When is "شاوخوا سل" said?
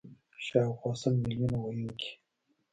0.45-1.13